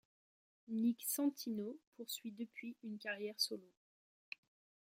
[0.69, 3.71] Nick Santino poursuit depuis une carrière solo.